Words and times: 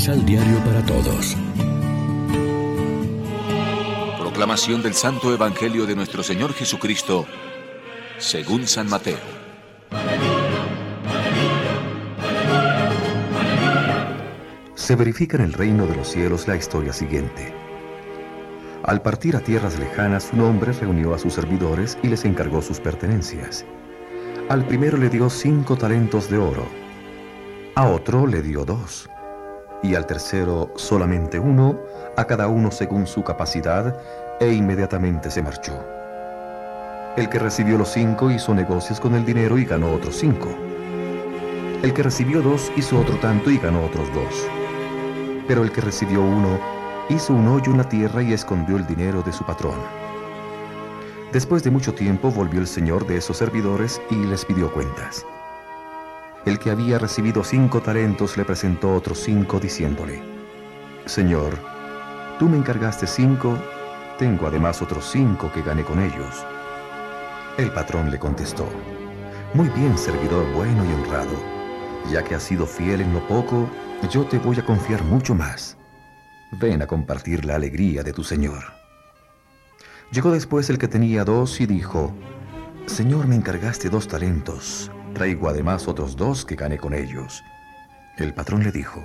Misal 0.00 0.24
Diario 0.24 0.56
para 0.64 0.82
Todos. 0.86 1.36
Proclamación 4.18 4.82
del 4.82 4.94
Santo 4.94 5.34
Evangelio 5.34 5.84
de 5.84 5.94
nuestro 5.94 6.22
Señor 6.22 6.54
Jesucristo, 6.54 7.26
según 8.16 8.66
San 8.66 8.88
Mateo. 8.88 9.18
Se 14.74 14.96
verifica 14.96 15.36
en 15.36 15.42
el 15.42 15.52
reino 15.52 15.86
de 15.86 15.96
los 15.96 16.08
cielos 16.08 16.48
la 16.48 16.56
historia 16.56 16.94
siguiente. 16.94 17.52
Al 18.82 19.02
partir 19.02 19.36
a 19.36 19.40
tierras 19.40 19.78
lejanas, 19.78 20.30
un 20.32 20.40
hombre 20.40 20.72
reunió 20.72 21.12
a 21.12 21.18
sus 21.18 21.34
servidores 21.34 21.98
y 22.02 22.08
les 22.08 22.24
encargó 22.24 22.62
sus 22.62 22.80
pertenencias. 22.80 23.66
Al 24.48 24.64
primero 24.64 24.96
le 24.96 25.10
dio 25.10 25.28
cinco 25.28 25.76
talentos 25.76 26.30
de 26.30 26.38
oro, 26.38 26.66
a 27.74 27.86
otro 27.86 28.26
le 28.26 28.40
dio 28.40 28.64
dos, 28.64 29.10
y 29.82 29.94
al 29.94 30.06
tercero 30.06 30.70
solamente 30.76 31.38
uno, 31.38 31.78
a 32.16 32.24
cada 32.24 32.48
uno 32.48 32.70
según 32.70 33.06
su 33.06 33.22
capacidad, 33.22 33.96
e 34.40 34.52
inmediatamente 34.52 35.30
se 35.30 35.42
marchó. 35.42 35.72
El 37.16 37.28
que 37.28 37.38
recibió 37.38 37.76
los 37.76 37.90
cinco 37.90 38.30
hizo 38.30 38.54
negocios 38.54 39.00
con 39.00 39.14
el 39.14 39.24
dinero 39.24 39.58
y 39.58 39.64
ganó 39.64 39.92
otros 39.92 40.16
cinco. 40.16 40.48
El 41.82 41.92
que 41.92 42.02
recibió 42.02 42.40
dos 42.40 42.70
hizo 42.76 43.00
otro 43.00 43.16
tanto 43.16 43.50
y 43.50 43.58
ganó 43.58 43.84
otros 43.84 44.08
dos. 44.14 44.46
Pero 45.48 45.62
el 45.62 45.72
que 45.72 45.80
recibió 45.80 46.22
uno 46.22 46.60
hizo 47.08 47.34
un 47.34 47.48
hoyo 47.48 47.72
en 47.72 47.78
la 47.78 47.88
tierra 47.88 48.22
y 48.22 48.32
escondió 48.32 48.76
el 48.76 48.86
dinero 48.86 49.22
de 49.22 49.32
su 49.32 49.44
patrón. 49.44 49.78
Después 51.32 51.62
de 51.62 51.70
mucho 51.70 51.94
tiempo 51.94 52.30
volvió 52.30 52.60
el 52.60 52.66
señor 52.66 53.06
de 53.06 53.16
esos 53.16 53.36
servidores 53.36 54.00
y 54.10 54.16
les 54.16 54.44
pidió 54.44 54.72
cuentas. 54.72 55.24
El 56.44 56.58
que 56.58 56.70
había 56.70 56.98
recibido 56.98 57.44
cinco 57.44 57.80
talentos 57.80 58.36
le 58.36 58.44
presentó 58.44 58.94
otros 58.94 59.18
cinco 59.18 59.60
diciéndole, 59.60 60.22
Señor, 61.06 61.58
tú 62.38 62.48
me 62.48 62.56
encargaste 62.56 63.06
cinco, 63.06 63.58
tengo 64.18 64.46
además 64.46 64.80
otros 64.82 65.10
cinco 65.10 65.50
que 65.52 65.62
gané 65.62 65.84
con 65.84 66.00
ellos. 66.00 66.44
El 67.58 67.70
patrón 67.72 68.10
le 68.10 68.18
contestó, 68.18 68.66
Muy 69.54 69.68
bien, 69.70 69.98
servidor 69.98 70.46
bueno 70.54 70.84
y 70.84 70.92
honrado, 70.92 71.36
ya 72.10 72.22
que 72.22 72.34
has 72.34 72.42
sido 72.42 72.66
fiel 72.66 73.00
en 73.00 73.12
lo 73.12 73.26
poco, 73.26 73.68
yo 74.10 74.24
te 74.24 74.38
voy 74.38 74.58
a 74.58 74.64
confiar 74.64 75.02
mucho 75.04 75.34
más 75.34 75.76
ven 76.52 76.82
a 76.82 76.86
compartir 76.86 77.44
la 77.44 77.54
alegría 77.54 78.02
de 78.02 78.12
tu 78.12 78.24
Señor. 78.24 78.64
Llegó 80.10 80.32
después 80.32 80.68
el 80.70 80.78
que 80.78 80.88
tenía 80.88 81.24
dos 81.24 81.60
y 81.60 81.66
dijo, 81.66 82.12
Señor, 82.86 83.28
me 83.28 83.36
encargaste 83.36 83.88
dos 83.88 84.08
talentos, 84.08 84.90
traigo 85.14 85.48
además 85.48 85.88
otros 85.88 86.16
dos 86.16 86.44
que 86.44 86.56
gané 86.56 86.78
con 86.78 86.94
ellos. 86.94 87.44
El 88.16 88.34
patrón 88.34 88.62
le 88.62 88.72
dijo, 88.72 89.02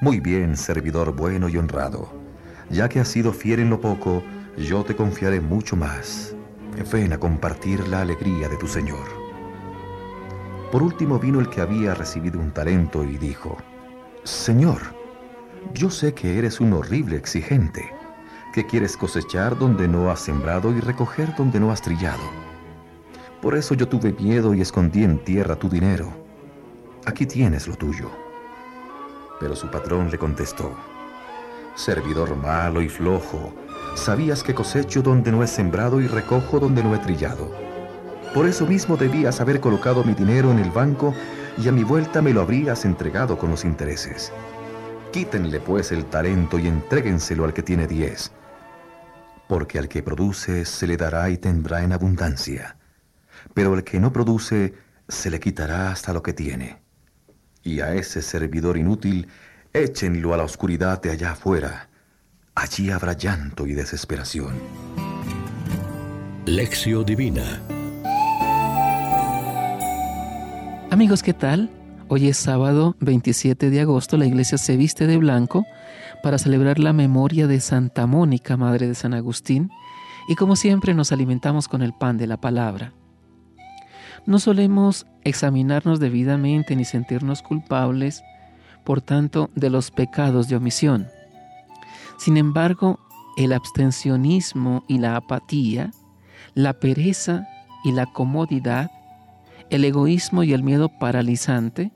Muy 0.00 0.20
bien, 0.20 0.56
servidor 0.56 1.14
bueno 1.14 1.48
y 1.48 1.56
honrado, 1.56 2.12
ya 2.70 2.88
que 2.88 3.00
has 3.00 3.08
sido 3.08 3.32
fiel 3.32 3.60
en 3.60 3.70
lo 3.70 3.80
poco, 3.80 4.22
yo 4.56 4.84
te 4.84 4.96
confiaré 4.96 5.40
mucho 5.40 5.76
más. 5.76 6.34
Ven 6.92 7.12
a 7.12 7.18
compartir 7.18 7.86
la 7.88 8.00
alegría 8.00 8.48
de 8.48 8.56
tu 8.56 8.66
Señor. 8.66 9.06
Por 10.72 10.82
último 10.82 11.18
vino 11.18 11.38
el 11.38 11.48
que 11.48 11.60
había 11.60 11.94
recibido 11.94 12.40
un 12.40 12.50
talento 12.50 13.04
y 13.04 13.16
dijo, 13.16 13.56
Señor, 14.24 14.80
yo 15.72 15.90
sé 15.90 16.14
que 16.14 16.38
eres 16.38 16.60
un 16.60 16.72
horrible 16.72 17.16
exigente, 17.16 17.92
que 18.52 18.66
quieres 18.66 18.96
cosechar 18.96 19.56
donde 19.56 19.86
no 19.86 20.10
has 20.10 20.20
sembrado 20.20 20.72
y 20.72 20.80
recoger 20.80 21.34
donde 21.36 21.60
no 21.60 21.70
has 21.70 21.80
trillado. 21.80 22.22
Por 23.44 23.54
eso 23.54 23.74
yo 23.74 23.86
tuve 23.86 24.10
miedo 24.14 24.54
y 24.54 24.62
escondí 24.62 25.04
en 25.04 25.18
tierra 25.18 25.54
tu 25.54 25.68
dinero. 25.68 26.10
Aquí 27.04 27.26
tienes 27.26 27.68
lo 27.68 27.76
tuyo. 27.76 28.10
Pero 29.38 29.54
su 29.54 29.70
patrón 29.70 30.10
le 30.10 30.16
contestó, 30.16 30.74
Servidor 31.74 32.36
malo 32.36 32.80
y 32.80 32.88
flojo, 32.88 33.52
sabías 33.96 34.42
que 34.42 34.54
cosecho 34.54 35.02
donde 35.02 35.30
no 35.30 35.42
he 35.42 35.46
sembrado 35.46 36.00
y 36.00 36.06
recojo 36.06 36.58
donde 36.58 36.82
no 36.82 36.94
he 36.94 36.98
trillado. 37.00 37.52
Por 38.32 38.46
eso 38.46 38.64
mismo 38.64 38.96
debías 38.96 39.42
haber 39.42 39.60
colocado 39.60 40.04
mi 40.04 40.14
dinero 40.14 40.50
en 40.50 40.58
el 40.58 40.70
banco 40.70 41.12
y 41.58 41.68
a 41.68 41.72
mi 41.72 41.84
vuelta 41.84 42.22
me 42.22 42.32
lo 42.32 42.40
habrías 42.40 42.86
entregado 42.86 43.36
con 43.36 43.50
los 43.50 43.66
intereses. 43.66 44.32
Quítenle 45.12 45.60
pues 45.60 45.92
el 45.92 46.06
talento 46.06 46.58
y 46.58 46.66
entréguenselo 46.66 47.44
al 47.44 47.52
que 47.52 47.62
tiene 47.62 47.86
diez, 47.86 48.32
porque 49.48 49.78
al 49.78 49.88
que 49.88 50.02
produce 50.02 50.64
se 50.64 50.86
le 50.86 50.96
dará 50.96 51.28
y 51.28 51.36
tendrá 51.36 51.82
en 51.82 51.92
abundancia, 51.92 52.78
pero 53.52 53.74
al 53.74 53.84
que 53.84 54.00
no 54.00 54.12
produce 54.12 54.74
se 55.08 55.30
le 55.30 55.40
quitará 55.40 55.90
hasta 55.90 56.12
lo 56.12 56.22
que 56.22 56.32
tiene. 56.32 56.78
Y 57.62 57.80
a 57.80 57.94
ese 57.94 58.22
servidor 58.22 58.76
inútil 58.76 59.28
échenlo 59.72 60.32
a 60.32 60.36
la 60.36 60.44
oscuridad 60.44 61.02
de 61.02 61.10
allá 61.10 61.32
afuera. 61.32 61.90
Allí 62.54 62.90
habrá 62.90 63.14
llanto 63.14 63.66
y 63.66 63.74
desesperación. 63.74 64.54
Lección 66.46 67.04
Divina 67.04 67.60
Amigos, 70.94 71.24
¿qué 71.24 71.34
tal? 71.34 71.70
Hoy 72.06 72.28
es 72.28 72.36
sábado 72.36 72.94
27 73.00 73.68
de 73.68 73.80
agosto, 73.80 74.16
la 74.16 74.26
iglesia 74.26 74.58
se 74.58 74.76
viste 74.76 75.08
de 75.08 75.16
blanco 75.16 75.66
para 76.22 76.38
celebrar 76.38 76.78
la 76.78 76.92
memoria 76.92 77.48
de 77.48 77.58
Santa 77.58 78.06
Mónica, 78.06 78.56
madre 78.56 78.86
de 78.86 78.94
San 78.94 79.12
Agustín, 79.12 79.70
y 80.28 80.36
como 80.36 80.54
siempre 80.54 80.94
nos 80.94 81.10
alimentamos 81.10 81.66
con 81.66 81.82
el 81.82 81.94
pan 81.94 82.16
de 82.16 82.28
la 82.28 82.36
palabra. 82.36 82.92
No 84.26 84.38
solemos 84.38 85.06
examinarnos 85.22 86.00
debidamente 86.00 86.76
ni 86.76 86.84
sentirnos 86.84 87.42
culpables, 87.42 88.22
por 88.84 89.00
tanto, 89.00 89.50
de 89.54 89.70
los 89.70 89.90
pecados 89.90 90.48
de 90.48 90.56
omisión. 90.56 91.08
Sin 92.18 92.36
embargo, 92.36 93.00
el 93.36 93.52
abstencionismo 93.52 94.84
y 94.88 94.98
la 94.98 95.16
apatía, 95.16 95.90
la 96.54 96.74
pereza 96.74 97.46
y 97.84 97.92
la 97.92 98.06
comodidad 98.06 98.90
el 99.70 99.84
egoísmo 99.84 100.42
y 100.42 100.52
el 100.52 100.62
miedo 100.62 100.88
paralizante, 100.88 101.90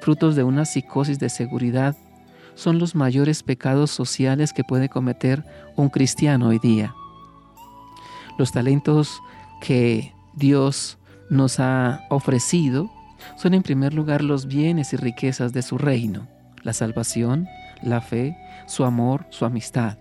frutos 0.00 0.36
de 0.36 0.44
una 0.44 0.64
psicosis 0.64 1.18
de 1.18 1.28
seguridad, 1.28 1.96
son 2.54 2.78
los 2.78 2.94
mayores 2.94 3.42
pecados 3.42 3.90
sociales 3.90 4.52
que 4.52 4.64
puede 4.64 4.88
cometer 4.88 5.44
un 5.76 5.88
cristiano 5.88 6.48
hoy 6.48 6.58
día. 6.58 6.94
Los 8.38 8.52
talentos 8.52 9.20
que 9.60 10.14
Dios 10.34 10.98
nos 11.28 11.60
ha 11.60 12.06
ofrecido 12.10 12.90
son 13.36 13.54
en 13.54 13.62
primer 13.62 13.94
lugar 13.94 14.22
los 14.22 14.46
bienes 14.46 14.92
y 14.92 14.96
riquezas 14.96 15.52
de 15.52 15.62
su 15.62 15.78
reino, 15.78 16.28
la 16.62 16.72
salvación, 16.72 17.48
la 17.82 18.00
fe, 18.00 18.36
su 18.66 18.84
amor, 18.84 19.26
su 19.30 19.44
amistad. 19.44 19.98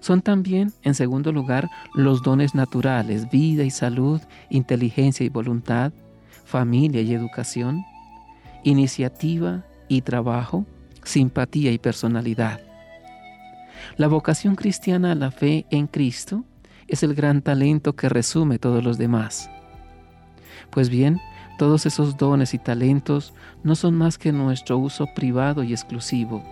Son 0.00 0.22
también, 0.22 0.72
en 0.82 0.94
segundo 0.94 1.32
lugar, 1.32 1.68
los 1.94 2.22
dones 2.22 2.54
naturales, 2.54 3.30
vida 3.30 3.62
y 3.64 3.70
salud, 3.70 4.20
inteligencia 4.50 5.24
y 5.24 5.28
voluntad, 5.28 5.92
familia 6.44 7.02
y 7.02 7.14
educación, 7.14 7.84
iniciativa 8.64 9.64
y 9.88 10.02
trabajo, 10.02 10.66
simpatía 11.04 11.72
y 11.72 11.78
personalidad. 11.78 12.60
La 13.96 14.08
vocación 14.08 14.56
cristiana 14.56 15.12
a 15.12 15.14
la 15.14 15.30
fe 15.30 15.66
en 15.70 15.86
Cristo 15.86 16.44
es 16.88 17.02
el 17.02 17.14
gran 17.14 17.42
talento 17.42 17.94
que 17.94 18.08
resume 18.08 18.58
todos 18.58 18.82
los 18.82 18.98
demás. 18.98 19.50
Pues 20.70 20.88
bien, 20.88 21.20
todos 21.58 21.86
esos 21.86 22.16
dones 22.16 22.54
y 22.54 22.58
talentos 22.58 23.32
no 23.62 23.74
son 23.74 23.94
más 23.94 24.18
que 24.18 24.32
nuestro 24.32 24.78
uso 24.78 25.06
privado 25.14 25.62
y 25.62 25.72
exclusivo. 25.72 26.42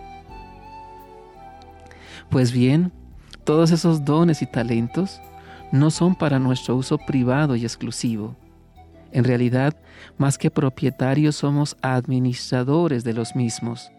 Pues 2.29 2.51
bien, 2.51 2.91
todos 3.43 3.71
esos 3.71 4.03
dones 4.03 4.41
y 4.41 4.45
talentos 4.45 5.21
no 5.71 5.91
son 5.91 6.15
para 6.15 6.39
nuestro 6.39 6.75
uso 6.75 6.97
privado 6.97 7.55
y 7.55 7.63
exclusivo, 7.63 8.35
en 9.15 9.23
realidad, 9.23 9.77
más 10.17 10.37
que 10.37 10.51
propietarios, 10.51 11.37
somos 11.37 11.77
administradores 11.81 13.05
de 13.05 13.13
los 13.13 13.33
mismos. 13.33 13.89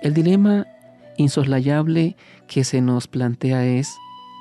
El 0.00 0.14
dilema 0.14 0.68
insoslayable 1.16 2.16
que 2.46 2.62
se 2.62 2.80
nos 2.80 3.08
plantea 3.08 3.66
es 3.66 3.92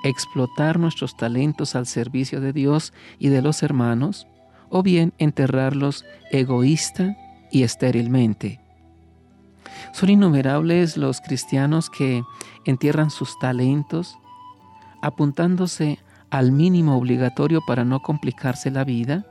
explotar 0.04 0.78
nuestros 0.78 1.18
talentos 1.18 1.76
al 1.76 1.88
servicio 1.88 2.42
de 2.42 2.54
Dios 2.54 2.94
y 3.18 3.30
de 3.30 3.42
los 3.42 3.64
hermanos, 3.64 4.28
o 4.72 4.82
bien 4.82 5.14
enterrarlos 5.20 6.04
egoísta 6.32 7.16
y 7.52 7.62
estérilmente. 7.62 8.60
Son 9.94 10.10
innumerables 10.10 10.98
los 10.98 11.22
cristianos 11.22 11.90
que 11.90 12.24
entierran 12.66 13.12
sus 13.12 13.38
talentos 13.38 14.18
apuntándose 15.04 16.00
al 16.32 16.52
mínimo 16.52 16.98
obligatorio 16.98 17.62
para 17.68 17.84
no 17.84 18.00
complicarse 18.00 18.72
la 18.72 18.84
vida 18.84 19.26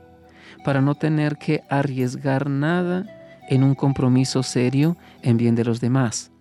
para 0.63 0.81
no 0.81 0.95
tener 0.95 1.37
que 1.37 1.63
arriesgar 1.69 2.49
nada 2.49 3.05
en 3.49 3.63
un 3.63 3.75
compromiso 3.75 4.43
serio 4.43 4.97
en 5.21 5.37
bien 5.37 5.55
de 5.55 5.65
los 5.65 5.81
demás. 5.81 6.31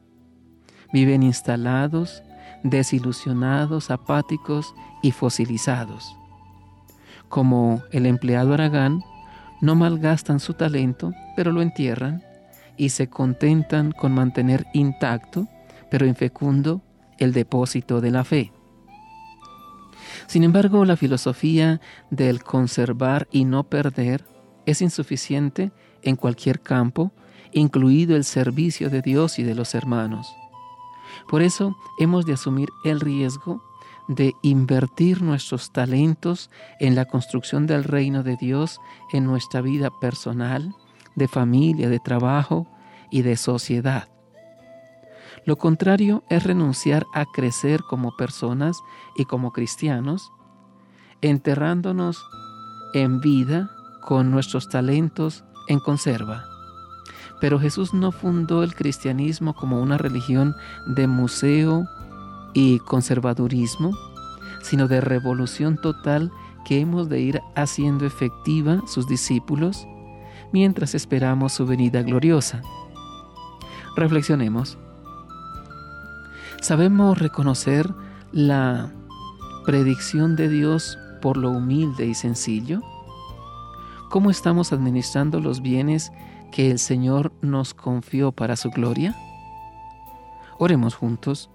Viven 0.92 1.22
instalados, 1.22 2.22
desilusionados, 2.62 3.90
apáticos 3.90 4.74
y 5.02 5.12
fosilizados. 5.12 6.16
Como 7.30 7.84
el 7.92 8.06
empleado 8.06 8.52
Aragán, 8.52 9.04
no 9.60 9.76
malgastan 9.76 10.40
su 10.40 10.54
talento, 10.54 11.12
pero 11.36 11.52
lo 11.52 11.62
entierran 11.62 12.24
y 12.76 12.88
se 12.88 13.08
contentan 13.08 13.92
con 13.92 14.10
mantener 14.12 14.66
intacto, 14.74 15.46
pero 15.92 16.06
infecundo, 16.06 16.82
el 17.18 17.32
depósito 17.32 18.00
de 18.00 18.10
la 18.10 18.24
fe. 18.24 18.52
Sin 20.26 20.42
embargo, 20.42 20.84
la 20.84 20.96
filosofía 20.96 21.80
del 22.10 22.42
conservar 22.42 23.28
y 23.30 23.44
no 23.44 23.62
perder 23.62 24.26
es 24.66 24.82
insuficiente 24.82 25.70
en 26.02 26.16
cualquier 26.16 26.60
campo, 26.60 27.12
incluido 27.52 28.16
el 28.16 28.24
servicio 28.24 28.90
de 28.90 29.02
Dios 29.02 29.38
y 29.38 29.44
de 29.44 29.54
los 29.54 29.76
hermanos. 29.76 30.34
Por 31.28 31.42
eso 31.42 31.76
hemos 32.00 32.26
de 32.26 32.32
asumir 32.32 32.70
el 32.84 32.98
riesgo 32.98 33.62
de 34.10 34.34
invertir 34.42 35.22
nuestros 35.22 35.70
talentos 35.72 36.50
en 36.80 36.96
la 36.96 37.04
construcción 37.04 37.68
del 37.68 37.84
reino 37.84 38.24
de 38.24 38.36
Dios 38.36 38.80
en 39.12 39.24
nuestra 39.24 39.60
vida 39.60 39.88
personal, 40.00 40.74
de 41.14 41.28
familia, 41.28 41.88
de 41.88 42.00
trabajo 42.00 42.66
y 43.12 43.22
de 43.22 43.36
sociedad. 43.36 44.08
Lo 45.44 45.56
contrario 45.56 46.24
es 46.28 46.42
renunciar 46.42 47.06
a 47.14 47.24
crecer 47.24 47.82
como 47.88 48.16
personas 48.16 48.76
y 49.16 49.26
como 49.26 49.52
cristianos, 49.52 50.32
enterrándonos 51.20 52.20
en 52.94 53.20
vida 53.20 53.70
con 54.02 54.32
nuestros 54.32 54.68
talentos 54.68 55.44
en 55.68 55.78
conserva. 55.78 56.46
Pero 57.40 57.60
Jesús 57.60 57.94
no 57.94 58.10
fundó 58.10 58.64
el 58.64 58.74
cristianismo 58.74 59.54
como 59.54 59.80
una 59.80 59.98
religión 59.98 60.56
de 60.88 61.06
museo 61.06 61.84
y 62.54 62.78
conservadurismo, 62.80 63.96
sino 64.62 64.88
de 64.88 65.00
revolución 65.00 65.80
total 65.80 66.32
que 66.64 66.80
hemos 66.80 67.08
de 67.08 67.20
ir 67.20 67.42
haciendo 67.54 68.06
efectiva 68.06 68.82
sus 68.86 69.06
discípulos 69.06 69.86
mientras 70.52 70.94
esperamos 70.94 71.52
su 71.52 71.66
venida 71.66 72.02
gloriosa. 72.02 72.62
Reflexionemos. 73.96 74.78
¿Sabemos 76.60 77.18
reconocer 77.18 77.92
la 78.32 78.92
predicción 79.64 80.36
de 80.36 80.48
Dios 80.48 80.98
por 81.22 81.36
lo 81.36 81.50
humilde 81.50 82.06
y 82.06 82.14
sencillo? 82.14 82.80
¿Cómo 84.10 84.30
estamos 84.30 84.72
administrando 84.72 85.40
los 85.40 85.62
bienes 85.62 86.12
que 86.50 86.70
el 86.70 86.78
Señor 86.78 87.32
nos 87.42 87.74
confió 87.74 88.32
para 88.32 88.56
su 88.56 88.70
gloria? 88.70 89.16
Oremos 90.58 90.94
juntos. 90.94 91.48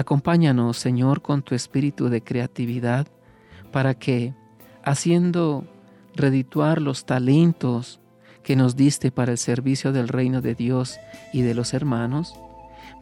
Acompáñanos, 0.00 0.78
Señor, 0.78 1.20
con 1.20 1.42
tu 1.42 1.54
espíritu 1.54 2.08
de 2.08 2.22
creatividad, 2.22 3.06
para 3.70 3.92
que, 3.92 4.32
haciendo 4.82 5.66
redituar 6.16 6.80
los 6.80 7.04
talentos 7.04 8.00
que 8.42 8.56
nos 8.56 8.76
diste 8.76 9.12
para 9.12 9.32
el 9.32 9.36
servicio 9.36 9.92
del 9.92 10.08
reino 10.08 10.40
de 10.40 10.54
Dios 10.54 10.98
y 11.34 11.42
de 11.42 11.52
los 11.52 11.74
hermanos, 11.74 12.34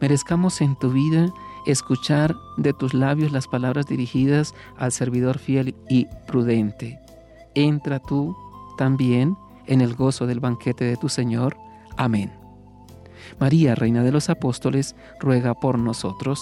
merezcamos 0.01 0.59
en 0.59 0.75
tu 0.77 0.91
vida 0.91 1.33
escuchar 1.65 2.35
de 2.57 2.73
tus 2.73 2.93
labios 2.93 3.31
las 3.31 3.47
palabras 3.47 3.85
dirigidas 3.85 4.53
al 4.75 4.91
servidor 4.91 5.39
fiel 5.39 5.75
y 5.87 6.05
prudente. 6.27 6.99
Entra 7.55 7.99
tú 7.99 8.35
también 8.77 9.37
en 9.67 9.79
el 9.79 9.95
gozo 9.95 10.27
del 10.27 10.41
banquete 10.41 10.83
de 10.83 10.97
tu 10.97 11.07
Señor. 11.07 11.55
Amén. 11.95 12.39
María, 13.39 13.73
Reina 13.75 14.03
de 14.03 14.11
los 14.11 14.29
Apóstoles, 14.29 14.97
ruega 15.19 15.53
por 15.53 15.79
nosotros. 15.79 16.41